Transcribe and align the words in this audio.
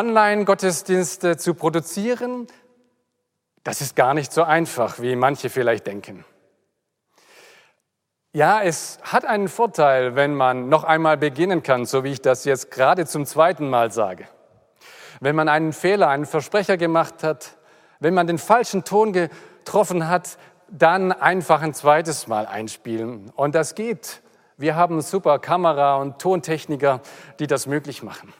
Online-Gottesdienste 0.00 1.36
zu 1.36 1.52
produzieren, 1.52 2.46
das 3.64 3.82
ist 3.82 3.96
gar 3.96 4.14
nicht 4.14 4.32
so 4.32 4.42
einfach, 4.42 4.98
wie 5.00 5.14
manche 5.14 5.50
vielleicht 5.50 5.86
denken. 5.86 6.24
Ja, 8.32 8.62
es 8.62 8.98
hat 9.02 9.26
einen 9.26 9.48
Vorteil, 9.48 10.16
wenn 10.16 10.34
man 10.34 10.70
noch 10.70 10.84
einmal 10.84 11.18
beginnen 11.18 11.62
kann, 11.62 11.84
so 11.84 12.02
wie 12.02 12.12
ich 12.12 12.22
das 12.22 12.46
jetzt 12.46 12.70
gerade 12.70 13.04
zum 13.04 13.26
zweiten 13.26 13.68
Mal 13.68 13.92
sage. 13.92 14.26
Wenn 15.20 15.36
man 15.36 15.50
einen 15.50 15.74
Fehler, 15.74 16.08
einen 16.08 16.24
Versprecher 16.24 16.78
gemacht 16.78 17.22
hat, 17.22 17.58
wenn 17.98 18.14
man 18.14 18.26
den 18.26 18.38
falschen 18.38 18.84
Ton 18.84 19.12
getroffen 19.12 20.08
hat, 20.08 20.38
dann 20.70 21.12
einfach 21.12 21.60
ein 21.60 21.74
zweites 21.74 22.26
Mal 22.26 22.46
einspielen. 22.46 23.30
Und 23.36 23.54
das 23.54 23.74
geht. 23.74 24.22
Wir 24.56 24.76
haben 24.76 25.02
super 25.02 25.38
Kamera- 25.38 25.96
und 25.96 26.18
Tontechniker, 26.18 27.02
die 27.38 27.46
das 27.46 27.66
möglich 27.66 28.02
machen. 28.02 28.32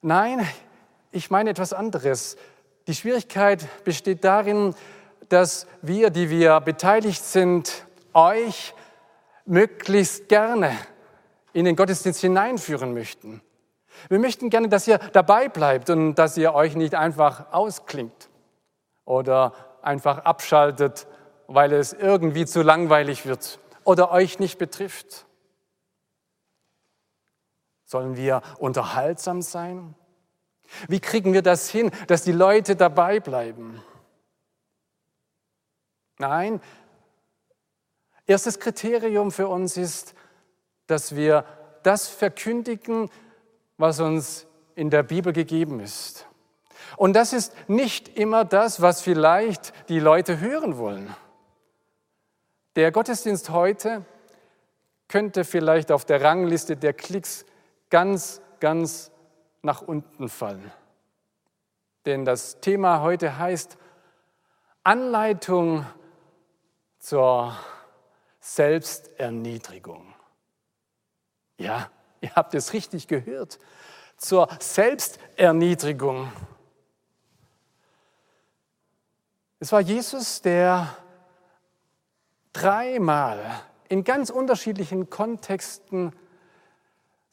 Nein, 0.00 0.46
ich 1.10 1.28
meine 1.28 1.50
etwas 1.50 1.72
anderes. 1.72 2.36
Die 2.86 2.94
Schwierigkeit 2.94 3.66
besteht 3.84 4.22
darin, 4.22 4.74
dass 5.28 5.66
wir, 5.82 6.10
die 6.10 6.30
wir 6.30 6.60
beteiligt 6.60 7.24
sind, 7.24 7.84
euch 8.14 8.74
möglichst 9.44 10.28
gerne 10.28 10.70
in 11.52 11.64
den 11.64 11.74
Gottesdienst 11.74 12.20
hineinführen 12.20 12.94
möchten. 12.94 13.42
Wir 14.08 14.20
möchten 14.20 14.50
gerne, 14.50 14.68
dass 14.68 14.86
ihr 14.86 14.98
dabei 15.12 15.48
bleibt 15.48 15.90
und 15.90 16.14
dass 16.14 16.36
ihr 16.36 16.54
euch 16.54 16.76
nicht 16.76 16.94
einfach 16.94 17.52
ausklingt 17.52 18.28
oder 19.04 19.52
einfach 19.82 20.18
abschaltet, 20.18 21.08
weil 21.48 21.72
es 21.72 21.92
irgendwie 21.92 22.46
zu 22.46 22.62
langweilig 22.62 23.26
wird 23.26 23.58
oder 23.82 24.12
euch 24.12 24.38
nicht 24.38 24.58
betrifft. 24.58 25.26
Sollen 27.88 28.18
wir 28.18 28.42
unterhaltsam 28.58 29.40
sein? 29.40 29.94
Wie 30.88 31.00
kriegen 31.00 31.32
wir 31.32 31.40
das 31.40 31.70
hin, 31.70 31.90
dass 32.06 32.22
die 32.22 32.32
Leute 32.32 32.76
dabei 32.76 33.18
bleiben? 33.18 33.82
Nein, 36.18 36.60
erstes 38.26 38.60
Kriterium 38.60 39.32
für 39.32 39.48
uns 39.48 39.78
ist, 39.78 40.14
dass 40.86 41.16
wir 41.16 41.46
das 41.82 42.08
verkündigen, 42.08 43.08
was 43.78 44.00
uns 44.00 44.46
in 44.74 44.90
der 44.90 45.02
Bibel 45.02 45.32
gegeben 45.32 45.80
ist. 45.80 46.26
Und 46.98 47.14
das 47.14 47.32
ist 47.32 47.54
nicht 47.70 48.18
immer 48.18 48.44
das, 48.44 48.82
was 48.82 49.00
vielleicht 49.00 49.72
die 49.88 49.98
Leute 49.98 50.40
hören 50.40 50.76
wollen. 50.76 51.16
Der 52.76 52.92
Gottesdienst 52.92 53.48
heute 53.48 54.04
könnte 55.08 55.44
vielleicht 55.44 55.90
auf 55.90 56.04
der 56.04 56.20
Rangliste 56.20 56.76
der 56.76 56.92
Klicks 56.92 57.46
ganz, 57.90 58.40
ganz 58.60 59.10
nach 59.62 59.82
unten 59.82 60.28
fallen. 60.28 60.70
Denn 62.06 62.24
das 62.24 62.60
Thema 62.60 63.02
heute 63.02 63.38
heißt 63.38 63.76
Anleitung 64.82 65.84
zur 66.98 67.56
Selbsterniedrigung. 68.40 70.14
Ja, 71.58 71.90
ihr 72.20 72.34
habt 72.34 72.54
es 72.54 72.72
richtig 72.72 73.08
gehört. 73.08 73.58
Zur 74.16 74.48
Selbsterniedrigung. 74.58 76.32
Es 79.60 79.72
war 79.72 79.80
Jesus, 79.80 80.40
der 80.40 80.96
dreimal 82.52 83.60
in 83.88 84.04
ganz 84.04 84.30
unterschiedlichen 84.30 85.10
Kontexten 85.10 86.12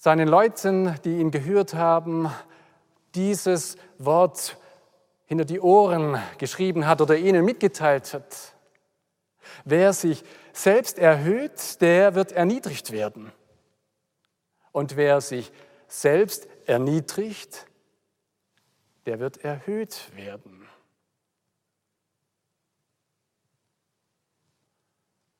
seinen 0.06 0.28
Leuten, 0.28 1.02
die 1.04 1.18
ihn 1.18 1.32
gehört 1.32 1.74
haben, 1.74 2.30
dieses 3.16 3.76
Wort 3.98 4.56
hinter 5.26 5.46
die 5.46 5.60
Ohren 5.60 6.22
geschrieben 6.38 6.86
hat 6.86 7.02
oder 7.02 7.18
ihnen 7.18 7.44
mitgeteilt 7.44 8.14
hat. 8.14 8.54
Wer 9.64 9.94
sich 9.94 10.24
selbst 10.54 11.00
erhöht, 11.00 11.82
der 11.82 12.14
wird 12.14 12.34
erniedrigt 12.34 12.92
werden. 12.92 13.32
Und 14.72 14.96
wer 14.96 15.22
sich 15.22 15.52
selbst 15.88 16.48
erniedrigt, 16.68 17.66
der 19.08 19.20
wird 19.20 19.44
erhöht 19.44 20.16
werden. 20.16 20.68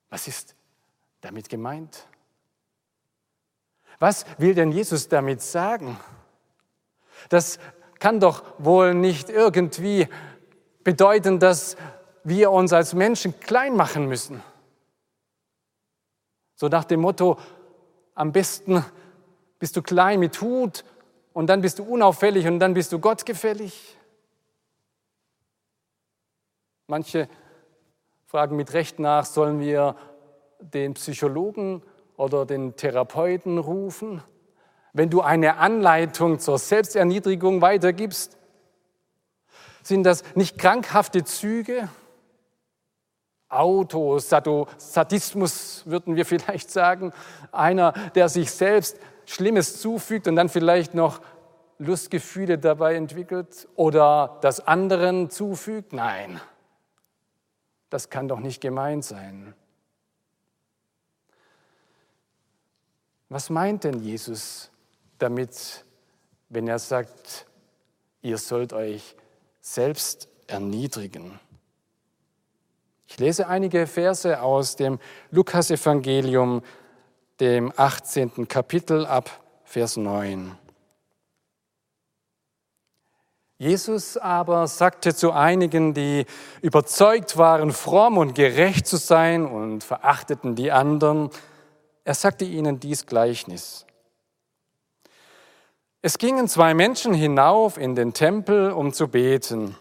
Was 0.09 0.28
ist 0.28 0.56
damit 1.22 1.50
gemeint? 1.50 2.08
Was 4.00 4.25
will 4.38 4.53
denn 4.53 4.72
Jesus 4.72 5.07
damit 5.07 5.41
sagen? 5.41 6.00
Das 7.29 7.59
kann 8.00 8.19
doch 8.19 8.44
wohl 8.57 8.94
nicht 8.94 9.29
irgendwie 9.29 10.07
bedeuten, 10.83 11.39
dass 11.39 11.78
wir 12.23 12.51
uns 12.51 12.73
als 12.73 12.94
Menschen 12.94 13.39
klein 13.39 13.75
machen 13.75 14.07
müssen. 14.07 14.44
So 16.56 16.67
nach 16.67 16.85
dem 16.85 17.01
Motto, 17.01 17.38
am 18.13 18.31
besten 18.31 18.83
bist 19.59 19.75
du 19.75 19.81
klein 19.81 20.19
mit 20.19 20.39
Hut 20.41 20.83
und 21.33 21.47
dann 21.47 21.62
bist 21.62 21.79
du 21.79 21.83
unauffällig 21.83 22.47
und 22.47 22.59
dann 22.59 22.73
bist 22.73 22.91
du 22.91 23.00
gottgefällig. 23.00 23.97
Manche 26.88 27.27
fragen 28.25 28.56
mit 28.56 28.73
Recht 28.73 29.00
nach, 29.00 29.25
sollen 29.25 29.59
wir 29.59 29.95
den 30.59 30.94
Psychologen 30.94 31.81
oder 32.18 32.46
den 32.46 32.76
Therapeuten 32.76 33.58
rufen? 33.58 34.22
Wenn 34.94 35.09
du 35.09 35.22
eine 35.22 35.58
Anleitung 35.58 36.40
zur 36.40 36.58
Selbsterniedrigung 36.58 37.62
weitergibst, 37.62 38.38
sind 39.84 40.03
das 40.03 40.24
nicht 40.36 40.58
krankhafte 40.58 41.25
Züge? 41.25 41.90
Autosadismus 43.50 45.84
würden 45.86 46.16
wir 46.16 46.25
vielleicht 46.25 46.72
sagen. 46.72 47.14
Einer, 47.52 47.92
der 48.16 48.30
sich 48.30 48.52
selbst 48.52 48.98
Schlimmes 49.25 49.81
zufügt 49.81 50.28
und 50.28 50.36
dann 50.36 50.50
vielleicht 50.50 50.94
noch 50.94 51.22
Lustgefühle 51.78 52.58
dabei 52.58 52.96
entwickelt 52.96 53.68
oder 53.75 54.38
das 54.42 54.66
anderen 54.66 55.30
zufügt? 55.30 55.94
Nein, 55.94 56.40
das 57.90 58.09
kann 58.09 58.28
doch 58.28 58.40
nicht 58.40 58.62
gemeint 58.62 59.04
sein. 59.04 59.54
Was 63.30 63.50
meint 63.50 63.84
denn 63.84 64.02
Jesus 64.02 64.69
damit, 65.18 65.84
wenn 66.50 66.68
er 66.68 66.78
sagt, 66.78 67.47
ihr 68.22 68.38
sollt 68.38 68.72
euch 68.72 69.16
selbst 69.62 70.28
erniedrigen? 70.46 71.40
Ich 73.08 73.18
lese 73.18 73.47
einige 73.47 73.88
Verse 73.88 74.41
aus 74.41 74.75
dem 74.75 75.00
Lukasevangelium, 75.31 76.62
dem 77.40 77.74
18. 77.75 78.47
Kapitel 78.47 79.06
ab 79.06 79.42
Vers 79.63 79.97
9. 79.97 80.56
Jesus 83.57 84.18
aber 84.18 84.68
sagte 84.68 85.16
zu 85.16 85.31
einigen, 85.31 85.94
die 85.94 86.25
überzeugt 86.62 87.38
waren, 87.38 87.72
fromm 87.72 88.18
und 88.18 88.36
gerecht 88.36 88.86
zu 88.86 88.98
sein 88.98 89.45
und 89.45 89.83
verachteten 89.83 90.56
die 90.56 90.72
anderen, 90.72 91.30
er 92.06 92.13
sagte 92.13 92.46
ihnen 92.46 92.80
dies 92.80 93.06
Gleichnis. 93.07 93.86
Es 96.02 96.19
gingen 96.19 96.48
zwei 96.48 96.75
Menschen 96.75 97.16
hinauf 97.16 97.80
in 97.80 97.96
den 97.96 98.13
Tempel, 98.13 98.72
um 98.72 98.94
zu 98.94 99.07
beten. 99.07 99.75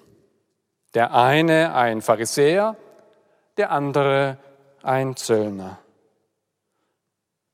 Der 0.95 1.13
eine 1.13 1.75
ein 1.75 2.01
Pharisäer, 2.01 2.77
der 3.59 3.71
andere 3.71 4.39
ein 4.83 5.17
Zöllner. 5.17 5.79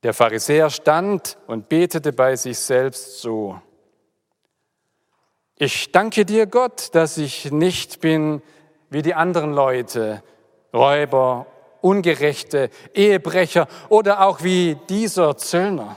Der 0.05 0.15
Pharisäer 0.15 0.71
stand 0.71 1.37
und 1.49 1.69
betete 1.69 2.13
bei 2.13 2.37
sich 2.37 2.59
selbst 2.59 3.21
so. 3.21 3.61
Ich 5.57 5.91
danke 5.91 6.25
dir, 6.25 6.47
Gott, 6.47 6.95
dass 6.95 7.19
ich 7.19 7.51
nicht 7.51 8.01
bin 8.01 8.41
wie 8.89 9.03
die 9.03 9.15
anderen 9.15 9.53
Leute, 9.53 10.23
Räuber 10.73 11.47
Ungerechte, 11.81 12.71
Ehebrecher 12.95 13.67
oder 13.89 14.27
auch 14.27 14.43
wie 14.43 14.77
dieser 14.89 15.37
Zöllner. 15.37 15.97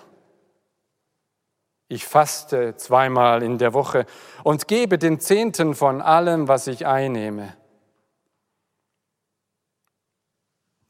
Ich 1.88 2.06
faste 2.07 2.75
zweimal 2.75 3.44
in 3.44 3.57
der 3.57 3.74
Woche 3.74 4.06
und 4.44 4.68
gebe 4.68 4.97
den 4.97 5.19
Zehnten 5.19 5.75
von 5.75 6.01
allem, 6.01 6.47
was 6.47 6.68
ich 6.68 6.88
einnehme. 6.88 7.56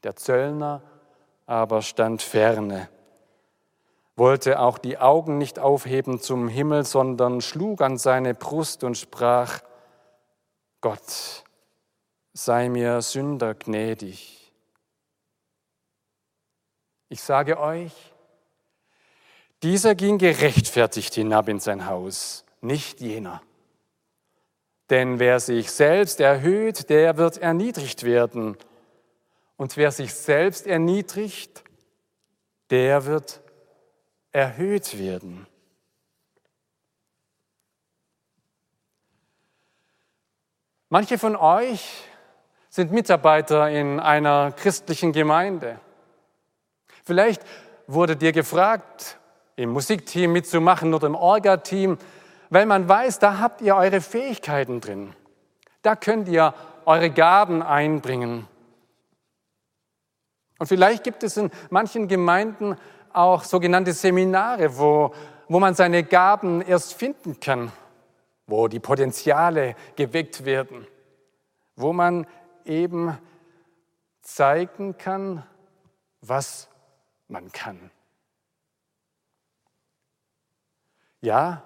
Der 0.02 0.16
Zöllner 0.16 0.82
aber 1.46 1.82
stand 1.82 2.22
ferne, 2.22 2.88
wollte 4.16 4.60
auch 4.60 4.78
die 4.78 4.98
Augen 4.98 5.38
nicht 5.38 5.58
aufheben 5.58 6.20
zum 6.20 6.48
Himmel, 6.48 6.84
sondern 6.84 7.40
schlug 7.40 7.80
an 7.80 7.98
seine 7.98 8.34
Brust 8.34 8.84
und 8.84 8.96
sprach, 8.96 9.60
Gott, 10.80 11.44
sei 12.32 12.68
mir 12.68 13.02
Sünder 13.02 13.54
gnädig. 13.54 14.43
Ich 17.08 17.20
sage 17.20 17.58
euch, 17.58 17.92
dieser 19.62 19.94
ging 19.94 20.18
gerechtfertigt 20.18 21.14
hinab 21.14 21.48
in 21.48 21.60
sein 21.60 21.86
Haus, 21.86 22.44
nicht 22.60 23.00
jener. 23.00 23.42
Denn 24.90 25.18
wer 25.18 25.40
sich 25.40 25.70
selbst 25.70 26.20
erhöht, 26.20 26.90
der 26.90 27.16
wird 27.16 27.38
erniedrigt 27.38 28.02
werden. 28.02 28.56
Und 29.56 29.76
wer 29.76 29.90
sich 29.90 30.12
selbst 30.12 30.66
erniedrigt, 30.66 31.64
der 32.70 33.06
wird 33.06 33.40
erhöht 34.32 34.98
werden. 34.98 35.46
Manche 40.90 41.18
von 41.18 41.36
euch 41.36 42.04
sind 42.68 42.92
Mitarbeiter 42.92 43.70
in 43.70 44.00
einer 44.00 44.52
christlichen 44.52 45.12
Gemeinde. 45.12 45.80
Vielleicht 47.04 47.42
wurde 47.86 48.16
dir 48.16 48.32
gefragt, 48.32 49.18
im 49.56 49.70
Musikteam 49.70 50.32
mitzumachen 50.32 50.94
oder 50.94 51.06
im 51.06 51.14
Orga-Team, 51.14 51.98
weil 52.50 52.66
man 52.66 52.88
weiß, 52.88 53.18
da 53.18 53.38
habt 53.38 53.60
ihr 53.60 53.76
eure 53.76 54.00
Fähigkeiten 54.00 54.80
drin. 54.80 55.14
Da 55.82 55.96
könnt 55.96 56.28
ihr 56.28 56.54
eure 56.86 57.10
Gaben 57.10 57.62
einbringen. 57.62 58.48
Und 60.58 60.66
vielleicht 60.66 61.04
gibt 61.04 61.22
es 61.22 61.36
in 61.36 61.50
manchen 61.70 62.08
Gemeinden 62.08 62.76
auch 63.12 63.44
sogenannte 63.44 63.92
Seminare, 63.92 64.78
wo, 64.78 65.14
wo 65.48 65.60
man 65.60 65.74
seine 65.74 66.04
Gaben 66.04 66.62
erst 66.62 66.94
finden 66.94 67.38
kann, 67.38 67.70
wo 68.46 68.68
die 68.68 68.80
Potenziale 68.80 69.76
geweckt 69.96 70.44
werden, 70.44 70.86
wo 71.76 71.92
man 71.92 72.26
eben 72.64 73.18
zeigen 74.22 74.96
kann, 74.96 75.44
was 76.22 76.68
man 77.28 77.50
kann. 77.52 77.90
Ja, 81.20 81.62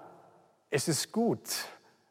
es 0.69 0.87
ist 0.87 1.11
gut, 1.11 1.65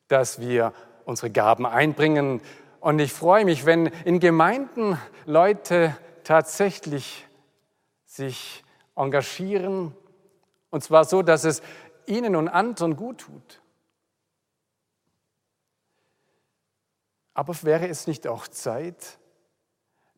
dass 0.09 0.41
wir 0.41 0.73
unsere 1.05 1.31
Gaben 1.31 1.65
einbringen. 1.65 2.43
Und 2.81 2.99
ich 2.99 3.13
freue 3.13 3.45
mich, 3.45 3.65
wenn 3.65 3.87
in 3.87 4.21
Gemeinden 4.21 4.99
Leute 5.25 5.97
tatsächlich 6.25 7.27
sich 8.05 8.65
engagieren, 8.95 9.95
und 10.71 10.85
zwar 10.85 11.05
so, 11.05 11.23
dass 11.23 11.45
es 11.45 11.63
ihnen 12.07 12.37
und 12.37 12.49
anderen 12.49 12.97
gut 12.97 13.19
tut. 13.21 13.63
Aber 17.33 17.55
wäre 17.63 17.89
es 17.89 18.07
nicht 18.07 18.27
auch 18.27 18.49
Zeit, 18.49 19.19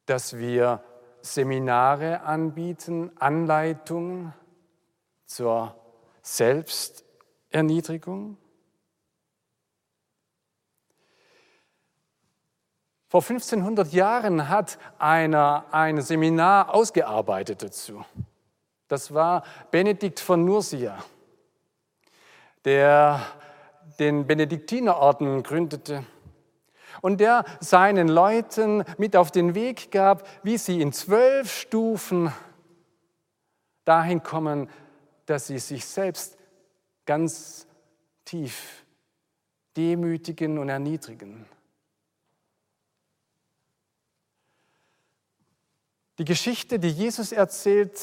dass 0.06 0.36
wir 0.36 0.82
Seminare 1.22 2.22
anbieten, 2.22 3.10
Anleitungen 3.18 4.32
zur 5.26 5.74
Selbsterniedrigung? 6.22 8.36
Vor 13.08 13.22
1500 13.22 13.92
Jahren 13.92 14.48
hat 14.48 14.78
einer 14.98 15.66
ein 15.72 16.00
Seminar 16.00 16.72
ausgearbeitet 16.72 17.62
dazu. 17.62 18.04
Das 18.86 19.12
war 19.12 19.42
Benedikt 19.72 20.20
von 20.20 20.44
Nursia, 20.44 20.96
der 22.64 23.20
den 23.98 24.26
Benediktinerorden 24.26 25.42
gründete 25.42 26.04
und 27.00 27.20
der 27.20 27.44
seinen 27.60 28.08
Leuten 28.08 28.84
mit 28.98 29.16
auf 29.16 29.30
den 29.30 29.54
Weg 29.54 29.90
gab, 29.90 30.26
wie 30.42 30.58
sie 30.58 30.80
in 30.80 30.92
zwölf 30.92 31.52
Stufen 31.52 32.32
dahin 33.84 34.22
kommen, 34.22 34.68
dass 35.26 35.46
sie 35.46 35.58
sich 35.58 35.84
selbst 35.84 36.38
ganz 37.06 37.66
tief 38.24 38.84
demütigen 39.76 40.58
und 40.58 40.68
erniedrigen. 40.68 41.46
Die 46.18 46.24
Geschichte, 46.24 46.78
die 46.78 46.90
Jesus 46.90 47.32
erzählt, 47.32 47.98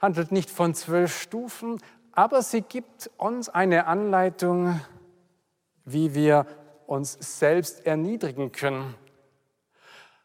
handelt 0.00 0.32
nicht 0.32 0.50
von 0.50 0.74
zwölf 0.74 1.22
Stufen, 1.22 1.80
aber 2.12 2.42
sie 2.42 2.62
gibt 2.62 3.10
uns 3.16 3.48
eine 3.48 3.86
Anleitung, 3.86 4.80
wie 5.84 6.14
wir 6.14 6.46
uns 6.90 7.16
selbst 7.38 7.86
erniedrigen 7.86 8.50
können. 8.50 8.96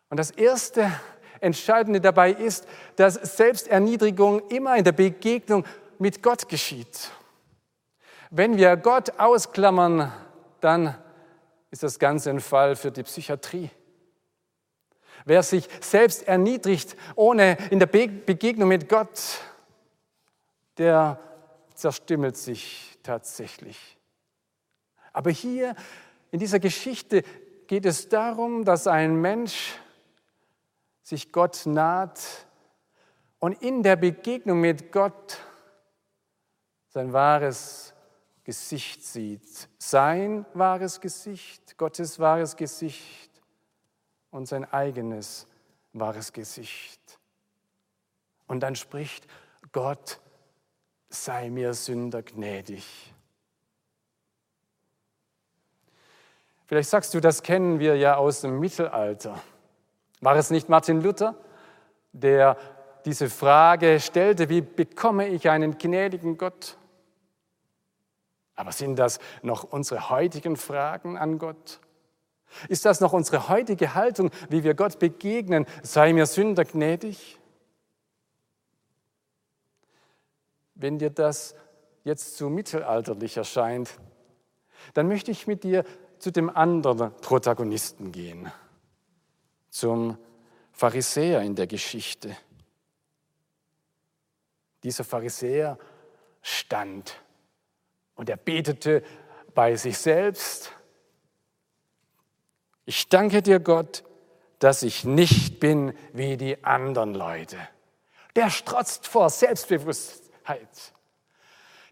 Und 0.09 0.17
das 0.17 0.31
erste 0.31 0.91
Entscheidende 1.39 2.01
dabei 2.01 2.31
ist, 2.31 2.67
dass 2.95 3.13
Selbsterniedrigung 3.13 4.47
immer 4.49 4.75
in 4.75 4.83
der 4.83 4.91
Begegnung 4.91 5.63
mit 5.99 6.23
Gott 6.23 6.49
geschieht. 6.49 7.11
Wenn 8.31 8.57
wir 8.57 8.77
Gott 8.77 9.19
ausklammern, 9.19 10.11
dann 10.59 10.95
ist 11.69 11.83
das 11.83 11.99
Ganze 11.99 12.31
ein 12.31 12.39
Fall 12.39 12.75
für 12.75 12.91
die 12.91 13.03
Psychiatrie. 13.03 13.69
Wer 15.23 15.43
sich 15.43 15.69
selbst 15.81 16.27
erniedrigt, 16.27 16.95
ohne 17.15 17.57
in 17.69 17.77
der 17.77 17.85
Begegnung 17.85 18.69
mit 18.69 18.89
Gott, 18.89 19.21
der 20.79 21.19
zerstümmelt 21.75 22.37
sich 22.37 22.97
tatsächlich. 23.03 23.97
Aber 25.13 25.29
hier 25.29 25.75
in 26.31 26.39
dieser 26.39 26.59
Geschichte 26.59 27.23
geht 27.67 27.85
es 27.85 28.09
darum, 28.09 28.65
dass 28.65 28.87
ein 28.87 29.19
Mensch 29.19 29.75
sich 31.01 31.31
Gott 31.31 31.65
naht 31.65 32.19
und 33.39 33.61
in 33.61 33.83
der 33.83 33.95
Begegnung 33.95 34.59
mit 34.59 34.91
Gott 34.91 35.39
sein 36.89 37.13
wahres 37.13 37.93
Gesicht 38.43 39.03
sieht. 39.03 39.69
Sein 39.77 40.45
wahres 40.53 41.01
Gesicht, 41.01 41.77
Gottes 41.77 42.19
wahres 42.19 42.55
Gesicht 42.55 43.31
und 44.31 44.47
sein 44.47 44.65
eigenes 44.65 45.47
wahres 45.93 46.31
Gesicht. 46.31 47.19
Und 48.47 48.61
dann 48.61 48.75
spricht 48.75 49.27
Gott, 49.71 50.19
sei 51.09 51.49
mir 51.49 51.73
Sünder 51.73 52.21
gnädig. 52.21 53.14
Vielleicht 56.65 56.89
sagst 56.89 57.13
du, 57.13 57.19
das 57.19 57.43
kennen 57.43 57.79
wir 57.79 57.95
ja 57.95 58.15
aus 58.15 58.41
dem 58.41 58.59
Mittelalter. 58.59 59.41
War 60.21 60.35
es 60.35 60.49
nicht 60.49 60.69
Martin 60.69 61.01
Luther, 61.01 61.35
der 62.11 62.57
diese 63.05 63.29
Frage 63.29 63.99
stellte, 63.99 64.49
wie 64.49 64.61
bekomme 64.61 65.27
ich 65.27 65.49
einen 65.49 65.77
gnädigen 65.77 66.37
Gott? 66.37 66.77
Aber 68.55 68.71
sind 68.71 68.97
das 68.97 69.19
noch 69.43 69.63
unsere 69.63 70.09
heutigen 70.09 70.55
Fragen 70.55 71.17
an 71.17 71.37
Gott? 71.37 71.79
Ist 72.69 72.85
das 72.85 73.01
noch 73.01 73.13
unsere 73.13 73.49
heutige 73.49 73.95
Haltung, 73.95 74.31
wie 74.49 74.63
wir 74.63 74.73
Gott 74.73 74.97
begegnen? 74.97 75.65
Sei 75.83 76.13
mir 76.13 76.25
Sünder 76.25 76.63
gnädig? 76.65 77.37
Wenn 80.73 80.97
dir 80.97 81.09
das 81.09 81.55
jetzt 82.03 82.37
zu 82.37 82.49
mittelalterlich 82.49 83.37
erscheint, 83.37 83.89
dann 84.93 85.07
möchte 85.07 85.31
ich 85.31 85.47
mit 85.47 85.63
dir 85.63 85.83
zu 86.19 86.31
dem 86.31 86.49
anderen 86.49 87.15
Protagonisten 87.17 88.11
gehen, 88.11 88.51
zum 89.69 90.17
Pharisäer 90.71 91.41
in 91.41 91.55
der 91.55 91.67
Geschichte. 91.67 92.35
Dieser 94.83 95.03
Pharisäer 95.03 95.77
stand 96.41 97.21
und 98.15 98.29
er 98.29 98.37
betete 98.37 99.03
bei 99.53 99.75
sich 99.75 99.97
selbst 99.97 100.71
ich 102.85 103.09
danke 103.09 103.41
dir, 103.41 103.59
Gott, 103.59 104.03
dass 104.59 104.83
ich 104.83 105.03
nicht 105.03 105.59
bin 105.59 105.93
wie 106.13 106.37
die 106.37 106.63
anderen 106.63 107.15
Leute. 107.15 107.57
Der 108.35 108.49
strotzt 108.49 109.07
vor 109.07 109.29
Selbstbewusstheit. 109.29 110.93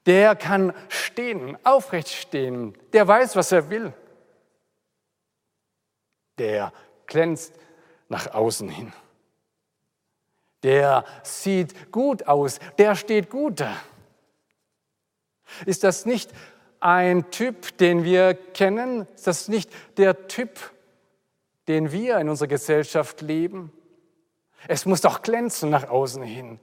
Der 0.06 0.36
kann 0.36 0.74
stehen, 0.90 1.58
aufrecht 1.64 2.10
stehen. 2.10 2.78
Der 2.94 3.08
weiß, 3.08 3.36
was 3.36 3.52
er 3.52 3.70
will. 3.70 3.94
Der 6.38 6.74
glänzt 7.06 7.54
nach 8.10 8.34
außen 8.34 8.70
hin. 8.70 8.94
Der 10.64 11.04
sieht 11.24 11.92
gut 11.92 12.28
aus. 12.28 12.60
Der 12.78 12.96
steht 12.96 13.30
gut 13.30 13.60
da. 13.60 13.76
Ist 15.66 15.84
das 15.84 16.06
nicht 16.06 16.32
ein 16.80 17.30
Typ, 17.32 17.78
den 17.78 18.04
wir 18.04 18.34
kennen? 18.34 19.08
Ist 19.16 19.28
das 19.28 19.48
nicht 19.48 19.70
der 19.98 20.28
Typ, 20.28 20.60
den 21.68 21.92
wir 21.92 22.18
in 22.18 22.30
unserer 22.30 22.48
Gesellschaft 22.48 23.22
leben? 23.22 23.72
Es 24.68 24.86
muss 24.86 25.02
doch 25.02 25.22
glänzen 25.22 25.70
nach 25.70 25.90
außen 25.90 26.24
hin. 26.24 26.60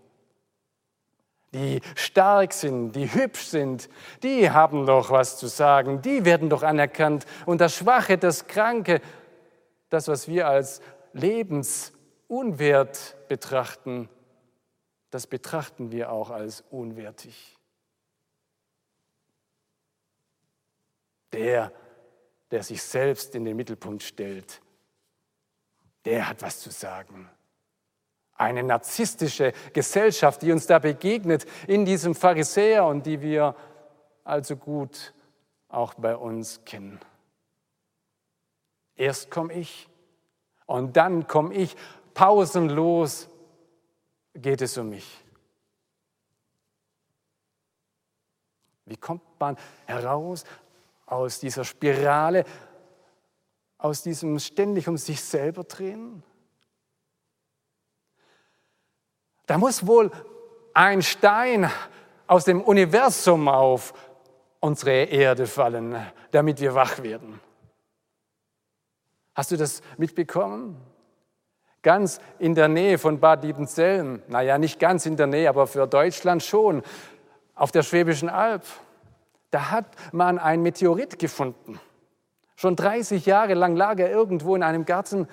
Die 1.52 1.80
stark 1.96 2.52
sind, 2.52 2.92
die 2.92 3.12
hübsch 3.12 3.46
sind, 3.46 3.88
die 4.22 4.50
haben 4.50 4.86
doch 4.86 5.10
was 5.10 5.36
zu 5.36 5.48
sagen, 5.48 6.00
die 6.00 6.24
werden 6.24 6.48
doch 6.48 6.62
anerkannt. 6.62 7.26
Und 7.44 7.60
das 7.60 7.74
Schwache, 7.74 8.18
das 8.18 8.46
Kranke, 8.46 9.00
das, 9.90 10.08
was 10.08 10.28
wir 10.28 10.48
als 10.48 10.80
lebensunwert 11.12 13.16
betrachten, 13.28 14.08
das 15.10 15.26
betrachten 15.26 15.92
wir 15.92 16.10
auch 16.10 16.30
als 16.30 16.64
unwertig. 16.70 17.58
Der, 21.32 21.72
der 22.50 22.62
sich 22.62 22.82
selbst 22.82 23.34
in 23.34 23.44
den 23.44 23.56
Mittelpunkt 23.56 24.02
stellt, 24.02 24.60
der 26.04 26.28
hat 26.28 26.42
was 26.42 26.60
zu 26.60 26.70
sagen. 26.70 27.28
Eine 28.34 28.62
narzisstische 28.62 29.52
Gesellschaft, 29.72 30.42
die 30.42 30.50
uns 30.50 30.66
da 30.66 30.78
begegnet 30.78 31.46
in 31.66 31.84
diesem 31.84 32.14
Pharisäer 32.14 32.86
und 32.86 33.04
die 33.04 33.20
wir 33.20 33.54
also 34.24 34.56
gut 34.56 35.12
auch 35.68 35.94
bei 35.94 36.16
uns 36.16 36.64
kennen. 36.64 37.00
Erst 39.00 39.30
komme 39.30 39.54
ich 39.54 39.88
und 40.66 40.94
dann 40.94 41.26
komme 41.26 41.54
ich 41.54 41.74
pausenlos 42.12 43.30
geht 44.34 44.60
es 44.60 44.76
um 44.76 44.90
mich. 44.90 45.24
Wie 48.84 48.98
kommt 48.98 49.22
man 49.40 49.56
heraus 49.86 50.44
aus 51.06 51.40
dieser 51.40 51.64
Spirale, 51.64 52.44
aus 53.78 54.02
diesem 54.02 54.38
ständig 54.38 54.86
um 54.86 54.98
sich 54.98 55.24
selber 55.24 55.64
drehen? 55.64 56.22
Da 59.46 59.56
muss 59.56 59.86
wohl 59.86 60.10
ein 60.74 61.00
Stein 61.00 61.70
aus 62.26 62.44
dem 62.44 62.60
Universum 62.60 63.48
auf 63.48 63.94
unsere 64.60 65.04
Erde 65.04 65.46
fallen, 65.46 65.96
damit 66.32 66.60
wir 66.60 66.74
wach 66.74 67.02
werden. 67.02 67.40
Hast 69.34 69.50
du 69.50 69.56
das 69.56 69.82
mitbekommen? 69.96 70.76
Ganz 71.82 72.20
in 72.38 72.54
der 72.54 72.68
Nähe 72.68 72.98
von 72.98 73.20
Bad 73.20 73.42
Liebenzell, 73.42 74.22
naja, 74.28 74.58
nicht 74.58 74.78
ganz 74.78 75.06
in 75.06 75.16
der 75.16 75.26
Nähe, 75.26 75.48
aber 75.48 75.66
für 75.66 75.86
Deutschland 75.86 76.42
schon, 76.42 76.82
auf 77.54 77.72
der 77.72 77.82
Schwäbischen 77.82 78.28
Alb, 78.28 78.64
da 79.50 79.70
hat 79.70 79.86
man 80.12 80.38
ein 80.38 80.62
Meteorit 80.62 81.18
gefunden. 81.18 81.80
Schon 82.56 82.76
30 82.76 83.24
Jahre 83.24 83.54
lang 83.54 83.76
lag 83.76 83.98
er 83.98 84.10
irgendwo 84.10 84.54
in 84.54 84.62
einem 84.62 84.84
Garten 84.84 85.28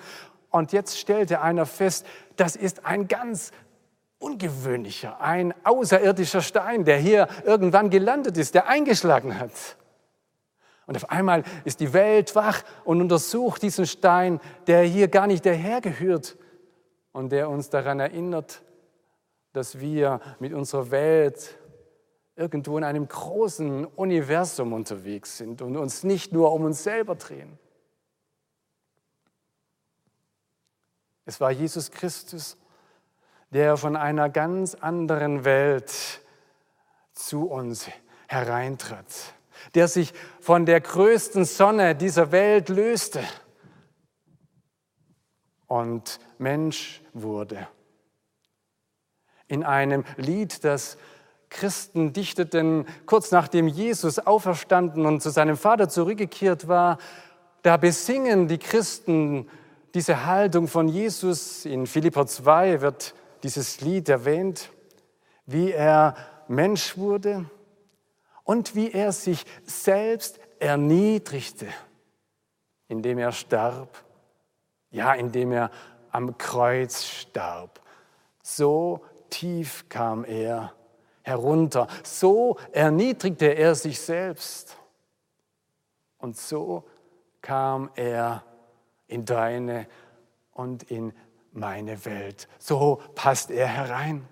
und 0.50 0.72
jetzt 0.72 0.98
stellte 0.98 1.42
einer 1.42 1.66
fest, 1.66 2.06
das 2.36 2.56
ist 2.56 2.86
ein 2.86 3.08
ganz 3.08 3.52
ungewöhnlicher, 4.18 5.20
ein 5.20 5.54
außerirdischer 5.64 6.40
Stein, 6.40 6.84
der 6.84 6.96
hier 6.98 7.28
irgendwann 7.44 7.90
gelandet 7.90 8.36
ist, 8.38 8.54
der 8.54 8.68
eingeschlagen 8.68 9.38
hat. 9.38 9.52
Und 10.88 10.96
auf 10.96 11.10
einmal 11.10 11.44
ist 11.66 11.80
die 11.80 11.92
Welt 11.92 12.34
wach 12.34 12.62
und 12.82 13.02
untersucht 13.02 13.60
diesen 13.62 13.86
Stein, 13.86 14.40
der 14.66 14.84
hier 14.84 15.08
gar 15.08 15.26
nicht 15.26 15.44
dahergehört 15.44 16.38
und 17.12 17.30
der 17.30 17.50
uns 17.50 17.68
daran 17.68 18.00
erinnert, 18.00 18.62
dass 19.52 19.80
wir 19.80 20.18
mit 20.38 20.54
unserer 20.54 20.90
Welt 20.90 21.58
irgendwo 22.36 22.78
in 22.78 22.84
einem 22.84 23.06
großen 23.06 23.84
Universum 23.84 24.72
unterwegs 24.72 25.36
sind 25.36 25.60
und 25.60 25.76
uns 25.76 26.04
nicht 26.04 26.32
nur 26.32 26.52
um 26.52 26.64
uns 26.64 26.82
selber 26.84 27.16
drehen. 27.16 27.58
Es 31.26 31.38
war 31.38 31.50
Jesus 31.50 31.90
Christus, 31.90 32.56
der 33.50 33.76
von 33.76 33.94
einer 33.94 34.30
ganz 34.30 34.74
anderen 34.74 35.44
Welt 35.44 36.22
zu 37.12 37.46
uns 37.50 37.90
hereintrat 38.26 39.34
der 39.74 39.88
sich 39.88 40.12
von 40.40 40.66
der 40.66 40.80
größten 40.80 41.44
Sonne 41.44 41.94
dieser 41.94 42.32
Welt 42.32 42.68
löste 42.68 43.22
und 45.66 46.18
Mensch 46.38 47.02
wurde. 47.12 47.68
In 49.46 49.64
einem 49.64 50.04
Lied, 50.16 50.64
das 50.64 50.98
Christen 51.50 52.12
dichteten, 52.12 52.86
kurz 53.06 53.30
nachdem 53.30 53.68
Jesus 53.68 54.18
auferstanden 54.18 55.06
und 55.06 55.22
zu 55.22 55.30
seinem 55.30 55.56
Vater 55.56 55.88
zurückgekehrt 55.88 56.68
war, 56.68 56.98
da 57.62 57.76
besingen 57.76 58.48
die 58.48 58.58
Christen 58.58 59.48
diese 59.94 60.26
Haltung 60.26 60.68
von 60.68 60.88
Jesus. 60.88 61.64
In 61.64 61.86
Philippa 61.86 62.26
2 62.26 62.82
wird 62.82 63.14
dieses 63.42 63.80
Lied 63.80 64.08
erwähnt, 64.08 64.70
wie 65.46 65.72
er 65.72 66.14
Mensch 66.48 66.96
wurde 66.96 67.46
und 68.48 68.74
wie 68.74 68.90
er 68.92 69.12
sich 69.12 69.44
selbst 69.66 70.40
erniedrigte, 70.58 71.66
indem 72.88 73.18
er 73.18 73.30
starb, 73.30 74.02
ja, 74.90 75.12
indem 75.12 75.52
er 75.52 75.70
am 76.12 76.38
Kreuz 76.38 77.04
starb. 77.04 77.78
So 78.42 79.04
tief 79.28 79.90
kam 79.90 80.24
er 80.24 80.72
herunter, 81.20 81.88
so 82.02 82.56
erniedrigte 82.72 83.48
er 83.48 83.74
sich 83.74 84.00
selbst 84.00 84.78
und 86.16 86.34
so 86.34 86.84
kam 87.42 87.90
er 87.96 88.42
in 89.08 89.26
deine 89.26 89.86
und 90.52 90.84
in 90.84 91.12
meine 91.52 92.02
Welt. 92.06 92.48
So 92.58 93.02
passt 93.14 93.50
er 93.50 93.66
herein. 93.66 94.26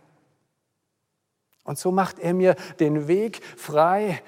Und 1.67 1.79
so 1.79 1.91
macht 1.91 2.19
er 2.19 2.33
mir 2.33 2.55
den 2.79 3.09
Weg 3.09 3.43
frei, 3.57 4.23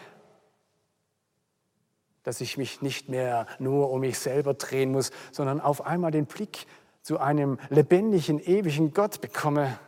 dass 2.25 2.41
ich 2.41 2.59
mich 2.59 2.83
nicht 2.83 3.09
mehr 3.09 3.47
nur 3.59 3.91
um 3.91 4.01
mich 4.01 4.19
selber 4.19 4.55
drehen 4.55 4.93
muss, 4.93 5.13
sondern 5.33 5.61
auf 5.61 5.87
einmal 5.87 6.11
den 6.11 6.27
Blick 6.27 6.67
zu 7.01 7.19
einem 7.19 7.59
lebendigen, 7.71 8.39
ewigen 8.41 8.93
Gott 8.93 9.21
bekomme, 9.21 9.79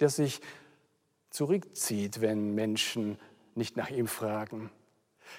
der 0.00 0.08
sich 0.08 0.40
zurückzieht, 1.30 2.20
wenn 2.20 2.54
Menschen 2.54 3.18
nicht 3.54 3.76
nach 3.76 3.90
ihm 3.90 4.06
fragen, 4.06 4.70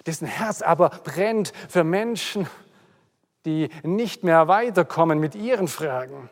dessen 0.06 0.28
Herz 0.28 0.62
aber 0.62 0.90
brennt 0.90 1.54
für 1.70 1.84
Menschen, 1.84 2.48
die 3.46 3.70
nicht 3.84 4.24
mehr 4.24 4.48
weiterkommen 4.50 5.20
mit 5.20 5.34
ihren 5.36 5.70
Fragen, 5.70 6.30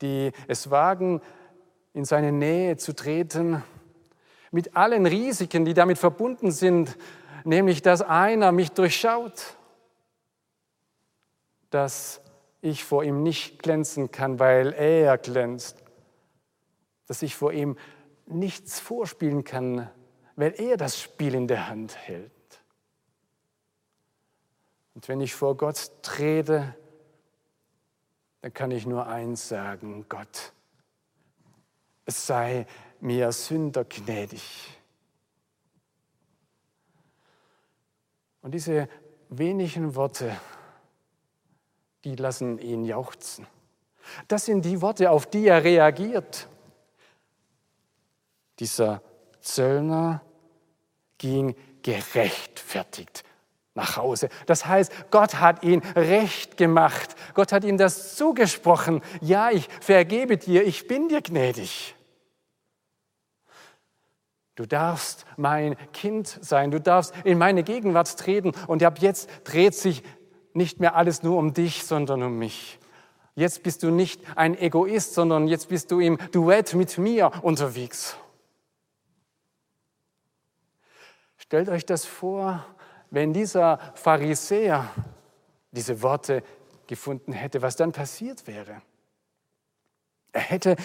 die 0.00 0.32
es 0.48 0.70
wagen, 0.70 1.20
in 1.94 2.04
seine 2.04 2.32
Nähe 2.32 2.76
zu 2.76 2.94
treten, 2.94 3.62
mit 4.50 4.76
allen 4.76 5.06
Risiken, 5.06 5.64
die 5.64 5.74
damit 5.74 5.96
verbunden 5.96 6.52
sind, 6.52 6.96
nämlich 7.44 7.82
dass 7.82 8.02
einer 8.02 8.52
mich 8.52 8.72
durchschaut, 8.72 9.56
dass 11.70 12.20
ich 12.60 12.84
vor 12.84 13.04
ihm 13.04 13.22
nicht 13.22 13.62
glänzen 13.62 14.10
kann, 14.10 14.38
weil 14.38 14.72
er 14.72 15.18
glänzt, 15.18 15.82
dass 17.06 17.22
ich 17.22 17.36
vor 17.36 17.52
ihm 17.52 17.76
nichts 18.26 18.80
vorspielen 18.80 19.44
kann, 19.44 19.90
weil 20.36 20.54
er 20.60 20.76
das 20.76 21.00
Spiel 21.00 21.34
in 21.34 21.46
der 21.46 21.68
Hand 21.68 21.96
hält. 21.96 22.32
Und 24.94 25.08
wenn 25.08 25.20
ich 25.20 25.34
vor 25.34 25.56
Gott 25.56 25.90
trete, 26.02 26.74
dann 28.40 28.54
kann 28.54 28.70
ich 28.70 28.86
nur 28.86 29.06
eins 29.06 29.48
sagen, 29.48 30.06
Gott, 30.08 30.52
es 32.04 32.26
sei 32.26 32.66
mir 33.00 33.32
Sünder 33.32 33.84
gnädig. 33.84 34.42
Und 38.42 38.52
diese 38.52 38.88
wenigen 39.28 39.94
Worte, 39.94 40.36
die 42.04 42.14
lassen 42.16 42.58
ihn 42.58 42.84
jauchzen. 42.84 43.46
Das 44.28 44.44
sind 44.44 44.64
die 44.64 44.80
Worte, 44.82 45.10
auf 45.10 45.26
die 45.26 45.46
er 45.46 45.64
reagiert. 45.64 46.48
Dieser 48.58 49.02
Zöllner 49.40 50.22
ging 51.16 51.56
gerechtfertigt 51.82 53.24
nach 53.74 53.96
Hause. 53.96 54.28
Das 54.46 54.66
heißt, 54.66 55.10
Gott 55.10 55.40
hat 55.40 55.64
ihn 55.64 55.82
recht 55.96 56.56
gemacht. 56.56 57.16
Gott 57.34 57.52
hat 57.52 57.64
ihm 57.64 57.76
das 57.76 58.16
zugesprochen. 58.16 59.02
Ja, 59.20 59.50
ich 59.50 59.68
vergebe 59.80 60.36
dir, 60.36 60.64
ich 60.64 60.86
bin 60.86 61.08
dir 61.08 61.22
gnädig. 61.22 61.94
Du 64.54 64.66
darfst 64.66 65.26
mein 65.36 65.76
Kind 65.92 66.38
sein, 66.40 66.70
du 66.70 66.80
darfst 66.80 67.12
in 67.24 67.38
meine 67.38 67.64
Gegenwart 67.64 68.16
treten 68.16 68.52
und 68.68 68.84
ab 68.84 69.00
jetzt 69.00 69.28
dreht 69.42 69.74
sich 69.74 70.04
nicht 70.52 70.78
mehr 70.78 70.94
alles 70.94 71.24
nur 71.24 71.36
um 71.38 71.52
dich, 71.52 71.84
sondern 71.84 72.22
um 72.22 72.38
mich. 72.38 72.78
Jetzt 73.34 73.64
bist 73.64 73.82
du 73.82 73.90
nicht 73.90 74.22
ein 74.36 74.56
Egoist, 74.56 75.14
sondern 75.14 75.48
jetzt 75.48 75.68
bist 75.68 75.90
du 75.90 75.98
im 75.98 76.18
Duett 76.30 76.74
mit 76.74 76.96
mir 76.98 77.32
unterwegs. 77.42 78.16
Stellt 81.36 81.68
euch 81.68 81.84
das 81.84 82.04
vor, 82.04 82.64
wenn 83.14 83.32
dieser 83.32 83.78
Pharisäer 83.94 84.88
diese 85.70 86.02
Worte 86.02 86.42
gefunden 86.86 87.32
hätte, 87.32 87.62
was 87.62 87.76
dann 87.76 87.92
passiert 87.92 88.46
wäre. 88.46 88.82
Er 90.32 90.40
hätte 90.40 90.76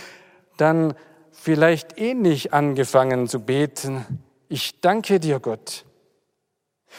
dann 0.58 0.94
vielleicht 1.32 1.98
ähnlich 1.98 2.54
angefangen 2.54 3.28
zu 3.28 3.40
beten. 3.40 4.06
Ich 4.48 4.82
danke 4.82 5.20
dir, 5.20 5.40
Gott. 5.40 5.86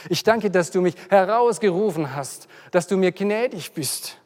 Ich 0.09 0.23
danke, 0.23 0.51
dass 0.51 0.71
du 0.71 0.81
mich 0.81 0.95
herausgerufen 1.09 2.15
hast, 2.15 2.49
dass 2.71 2.87
du 2.87 2.97
mir 2.97 3.13
gnädig 3.13 3.73
bist. 3.73 4.19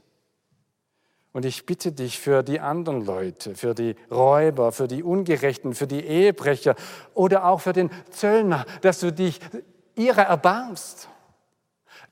Und 1.32 1.44
ich 1.44 1.66
bitte 1.66 1.90
dich 1.90 2.20
für 2.20 2.44
die 2.44 2.60
anderen 2.60 3.04
Leute, 3.04 3.56
für 3.56 3.74
die 3.74 3.96
Räuber, 4.10 4.70
für 4.70 4.86
die 4.86 5.02
Ungerechten, 5.02 5.74
für 5.74 5.88
die 5.88 6.04
Ehebrecher 6.04 6.76
oder 7.12 7.46
auch 7.46 7.60
für 7.60 7.72
den 7.72 7.90
Zöllner, 8.10 8.64
dass 8.82 9.00
du 9.00 9.12
dich 9.12 9.40
ihrer 9.94 10.22
erbarmst. 10.22 11.08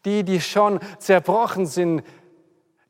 Die, 0.05 0.25
die 0.25 0.41
schon 0.41 0.81
zerbrochen 0.99 1.67
sind, 1.67 2.03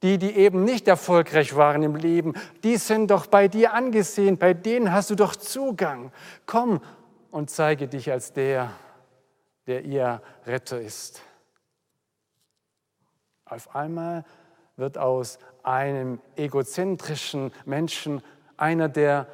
die, 0.02 0.18
die 0.18 0.32
eben 0.32 0.64
nicht 0.64 0.88
erfolgreich 0.88 1.54
waren 1.54 1.82
im 1.82 1.94
Leben, 1.94 2.34
die 2.64 2.76
sind 2.76 3.10
doch 3.10 3.26
bei 3.26 3.48
dir 3.48 3.74
angesehen, 3.74 4.38
bei 4.38 4.54
denen 4.54 4.92
hast 4.92 5.10
du 5.10 5.14
doch 5.14 5.36
Zugang. 5.36 6.10
Komm 6.46 6.80
und 7.30 7.50
zeige 7.50 7.86
dich 7.86 8.10
als 8.10 8.32
der, 8.32 8.70
der 9.66 9.84
ihr 9.84 10.20
Retter 10.46 10.80
ist. 10.80 11.22
Auf 13.44 13.74
einmal 13.74 14.24
wird 14.76 14.98
aus 14.98 15.38
einem 15.62 16.20
egozentrischen 16.36 17.52
Menschen 17.64 18.22
einer, 18.56 18.88
der 18.88 19.28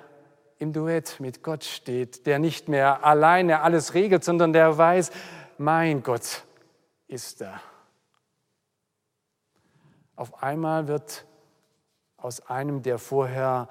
im 0.58 0.72
Duett 0.72 1.20
mit 1.20 1.42
Gott 1.42 1.64
steht, 1.64 2.26
der 2.26 2.38
nicht 2.38 2.68
mehr 2.68 3.04
alleine 3.04 3.62
alles 3.62 3.94
regelt, 3.94 4.24
sondern 4.24 4.52
der 4.52 4.76
weiß, 4.76 5.10
mein 5.58 6.02
Gott 6.02 6.44
ist 7.06 7.40
da. 7.40 7.60
Auf 10.16 10.42
einmal 10.42 10.88
wird 10.88 11.26
aus 12.16 12.40
einem, 12.48 12.82
der 12.82 12.98
vorher 12.98 13.68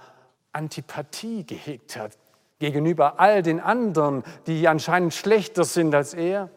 Antipathie 0.52 1.46
gehegt 1.46 1.98
hat 1.98 2.18
gegenüber 2.60 3.20
all 3.20 3.44
den 3.44 3.60
anderen, 3.60 4.24
die 4.48 4.68
anscheinend 4.68 5.14
schlechter 5.14 5.64
sind 5.64 5.94
als 5.94 6.14
er, 6.14 6.50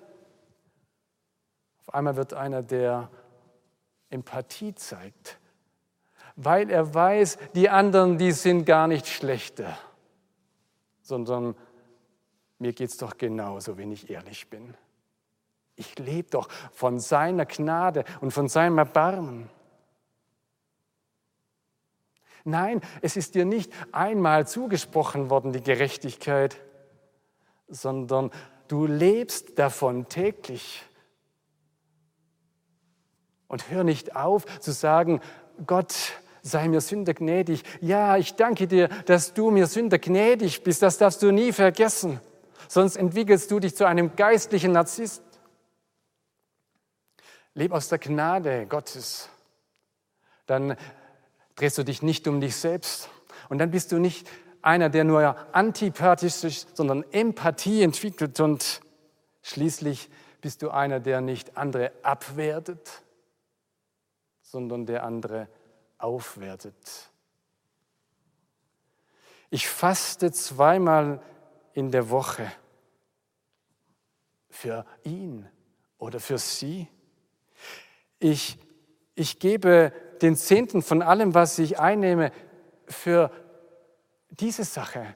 auf 1.81 1.95
einmal 1.95 2.17
wird 2.17 2.33
einer, 2.33 2.63
der 2.63 3.11
Empathie 4.09 4.75
zeigt, 4.75 5.39
weil 6.37 6.71
er 6.71 6.95
weiß, 6.95 7.39
die 7.55 7.69
anderen, 7.69 8.19
die 8.19 8.33
sind 8.33 8.65
gar 8.65 8.87
nicht 8.87 9.07
schlechter, 9.07 9.77
sondern 11.03 11.55
mir 12.59 12.73
geht 12.73 12.91
es 12.91 12.97
doch 12.97 13.19
genauso, 13.19 13.77
wenn 13.77 13.93
ich 13.93 14.11
ehrlich 14.11 14.49
bin. 14.49 14.75
Ich 15.81 15.99
lebe 15.99 16.29
doch 16.29 16.49
von 16.73 17.01
seiner 17.01 17.47
Gnade 17.47 18.05
und 18.21 18.33
von 18.33 18.49
seinem 18.49 18.77
Erbarmen. 18.77 19.49
Nein, 22.45 22.83
es 23.01 23.17
ist 23.17 23.35
dir 23.35 23.47
nicht 23.47 23.73
einmal 23.91 24.47
zugesprochen 24.47 25.31
worden, 25.31 25.53
die 25.53 25.63
Gerechtigkeit, 25.63 26.61
sondern 27.67 28.31
du 28.69 28.85
lebst 28.87 29.59
davon 29.59 30.07
täglich. 30.09 30.83
Und 33.49 33.71
hör 33.71 33.83
nicht 33.83 34.15
auf 34.15 34.45
zu 34.61 34.73
sagen, 34.73 35.21
Gott, 35.67 35.95
sei 36.43 36.69
mir 36.69 36.83
Sünder 36.83 37.15
gnädig. 37.15 37.63
Ja, 37.81 38.19
ich 38.19 38.35
danke 38.35 38.67
dir, 38.67 38.89
dass 39.07 39.33
du 39.33 39.51
mir 39.51 39.67
Sünder 39.67 39.99
gnädig 39.99 40.63
bist. 40.63 40.83
Das 40.83 40.99
darfst 40.99 41.23
du 41.23 41.31
nie 41.31 41.53
vergessen. 41.53 42.21
Sonst 42.69 42.97
entwickelst 42.97 43.51
du 43.51 43.61
dich 43.61 43.75
zu 43.75 43.87
einem 43.87 44.15
geistlichen 44.15 44.73
Narzisst. 44.73 45.23
Leb 47.55 47.73
aus 47.73 47.89
der 47.89 47.99
Gnade 47.99 48.67
Gottes. 48.67 49.29
Dann 50.47 50.77
drehst 51.57 51.79
du 51.79 51.85
dich 51.85 52.03
nicht 52.03 52.27
um 52.29 52.41
dich 52.41 52.57
selbst. 52.57 53.09
Und 53.49 53.59
dann 53.59 53.71
bist 53.71 53.93
du 53.93 53.99
nicht 53.99 54.29
einer, 54.63 54.89
der 54.89 55.05
nur 55.05 55.37
antipathisch 55.55 56.45
ist, 56.45 56.77
sondern 56.77 57.05
Empathie 57.13 57.83
entwickelt. 57.83 58.39
Und 58.41 58.81
schließlich 59.43 60.11
bist 60.41 60.63
du 60.63 60.71
einer, 60.71 61.01
der 61.01 61.21
nicht 61.21 61.57
andere 61.57 61.93
abwertet, 62.03 63.03
sondern 64.43 64.87
der 64.87 65.05
andere 65.05 65.49
aufwertet. 65.99 67.11
Ich 69.51 69.69
faste 69.69 70.31
zweimal 70.33 71.21
in 71.73 71.91
der 71.91 72.11
Woche 72.11 72.51
für 74.49 74.87
ihn 75.03 75.49
oder 75.99 76.21
für 76.21 76.39
sie. 76.39 76.89
Ich, 78.19 78.59
ich 79.15 79.39
gebe 79.39 79.93
den 80.23 80.37
Zehnten 80.37 80.83
von 80.83 81.03
allem, 81.03 81.35
was 81.35 81.59
ich 81.59 81.79
einnehme, 81.79 82.33
für 82.87 83.31
diese 84.31 84.65
Sache, 84.65 85.15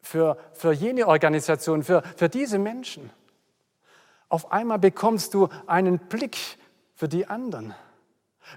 für, 0.00 0.38
für 0.52 0.72
jene 0.72 1.08
Organisation, 1.08 1.82
für, 1.82 2.02
für 2.16 2.28
diese 2.28 2.58
Menschen. 2.58 3.10
Auf 4.28 4.52
einmal 4.52 4.78
bekommst 4.78 5.34
du 5.34 5.48
einen 5.66 5.98
Blick 5.98 6.36
für 6.94 7.08
die 7.08 7.26
anderen. 7.26 7.74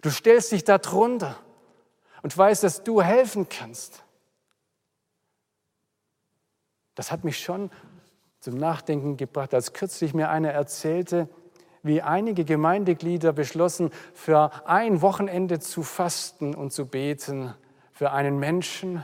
Du 0.01 0.09
stellst 0.09 0.51
dich 0.51 0.63
darunter 0.63 1.35
und 2.21 2.37
weißt, 2.37 2.63
dass 2.63 2.83
du 2.83 3.01
helfen 3.01 3.49
kannst. 3.49 4.03
Das 6.95 7.11
hat 7.11 7.23
mich 7.23 7.39
schon 7.39 7.71
zum 8.39 8.55
Nachdenken 8.55 9.17
gebracht, 9.17 9.53
als 9.53 9.73
kürzlich 9.73 10.13
mir 10.13 10.29
einer 10.29 10.51
erzählte, 10.51 11.29
wie 11.83 12.01
einige 12.01 12.45
Gemeindeglieder 12.45 13.33
beschlossen, 13.33 13.91
für 14.13 14.67
ein 14.67 15.01
Wochenende 15.01 15.59
zu 15.59 15.83
fasten 15.83 16.55
und 16.55 16.73
zu 16.73 16.85
beten 16.85 17.53
für 17.91 18.11
einen 18.11 18.39
Menschen, 18.39 19.03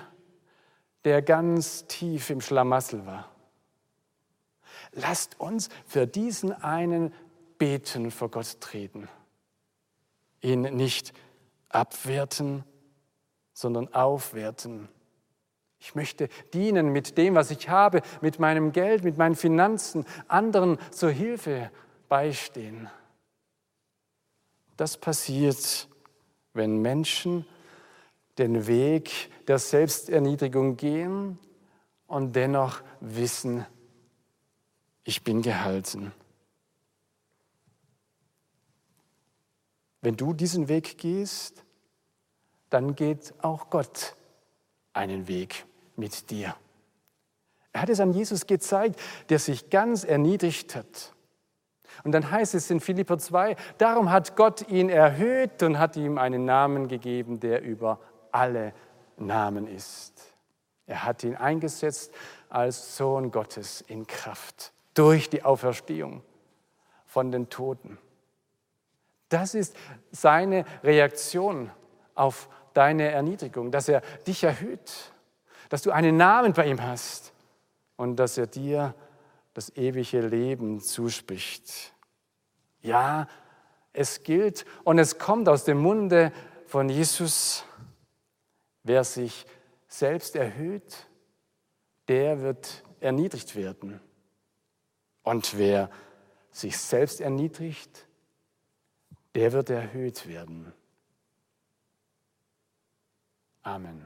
der 1.03 1.21
ganz 1.21 1.85
tief 1.87 2.29
im 2.29 2.39
Schlamassel 2.39 3.05
war. 3.05 3.29
Lasst 4.93 5.39
uns 5.39 5.69
für 5.85 6.07
diesen 6.07 6.53
einen 6.53 7.13
beten 7.57 8.09
vor 8.09 8.31
Gott 8.31 8.61
treten, 8.61 9.09
ihn 10.41 10.61
nicht 10.61 11.13
abwerten, 11.69 12.63
sondern 13.53 13.93
aufwerten. 13.93 14.87
Ich 15.79 15.93
möchte 15.93 16.29
dienen 16.53 16.89
mit 16.89 17.17
dem, 17.17 17.35
was 17.35 17.51
ich 17.51 17.69
habe, 17.69 18.01
mit 18.21 18.39
meinem 18.39 18.71
Geld, 18.71 19.03
mit 19.03 19.17
meinen 19.17 19.35
Finanzen, 19.35 20.05
anderen 20.27 20.77
zur 20.91 21.11
Hilfe 21.11 21.69
beistehen. 22.07 22.89
Das 24.77 24.97
passiert, 24.97 25.87
wenn 26.53 26.81
Menschen 26.81 27.45
den 28.37 28.67
Weg 28.67 29.29
der 29.47 29.59
Selbsterniedrigung 29.59 30.75
gehen 30.75 31.39
und 32.07 32.35
dennoch 32.35 32.81
wissen, 32.99 33.65
ich 35.03 35.23
bin 35.23 35.41
gehalten. 35.41 36.11
Wenn 40.01 40.17
du 40.17 40.33
diesen 40.33 40.67
Weg 40.67 40.97
gehst, 40.97 41.63
dann 42.69 42.95
geht 42.95 43.33
auch 43.43 43.69
Gott 43.69 44.15
einen 44.93 45.27
Weg 45.27 45.65
mit 45.95 46.29
dir. 46.29 46.55
Er 47.71 47.81
hat 47.81 47.89
es 47.89 47.99
an 47.99 48.13
Jesus 48.13 48.45
gezeigt, 48.45 48.99
der 49.29 49.39
sich 49.39 49.69
ganz 49.69 50.03
erniedrigt 50.03 50.75
hat 50.75 51.14
und 52.03 52.11
dann 52.11 52.29
heißt 52.29 52.55
es 52.55 52.69
in 52.69 52.79
Philipper 52.79 53.17
2, 53.17 53.55
darum 53.77 54.11
hat 54.11 54.35
Gott 54.35 54.67
ihn 54.69 54.89
erhöht 54.89 55.63
und 55.63 55.79
hat 55.79 55.95
ihm 55.97 56.17
einen 56.17 56.45
Namen 56.45 56.87
gegeben, 56.87 57.39
der 57.39 57.61
über 57.61 57.99
alle 58.31 58.73
Namen 59.17 59.67
ist. 59.67 60.35
Er 60.87 61.03
hat 61.03 61.23
ihn 61.23 61.35
eingesetzt 61.35 62.13
als 62.49 62.97
Sohn 62.97 63.31
Gottes 63.31 63.81
in 63.87 64.05
Kraft 64.05 64.71
durch 64.93 65.29
die 65.29 65.43
Auferstehung 65.43 66.21
von 67.05 67.31
den 67.31 67.49
Toten. 67.49 67.97
Das 69.29 69.55
ist 69.55 69.75
seine 70.11 70.65
Reaktion 70.83 71.71
auf 72.13 72.49
deine 72.73 73.09
Erniedrigung, 73.11 73.71
dass 73.71 73.89
er 73.89 74.01
dich 74.27 74.43
erhöht, 74.43 74.91
dass 75.69 75.81
du 75.81 75.91
einen 75.91 76.17
Namen 76.17 76.53
bei 76.53 76.67
ihm 76.67 76.81
hast 76.81 77.33
und 77.95 78.17
dass 78.17 78.37
er 78.37 78.47
dir 78.47 78.93
das 79.55 79.75
ewige 79.77 80.19
Leben 80.19 80.81
zuspricht. 80.81 81.95
Ja, 82.81 83.27
es 83.93 84.21
gilt 84.21 84.65
und 84.83 84.99
es 84.99 85.17
kommt 85.17 85.47
aus 85.47 85.63
dem 85.63 85.77
Munde 85.77 86.33
von 86.67 86.89
Jesus, 86.89 87.63
wer 88.83 89.05
sich 89.05 89.45
selbst 89.87 90.35
erhöht, 90.35 91.07
der 92.09 92.41
wird 92.41 92.83
erniedrigt 92.99 93.55
werden. 93.55 94.01
Und 95.23 95.57
wer 95.57 95.89
sich 96.51 96.77
selbst 96.77 97.21
erniedrigt, 97.21 98.07
der 99.35 99.53
wird 99.53 99.69
erhöht 99.69 100.27
werden. 100.27 100.73
Amen. 103.63 104.05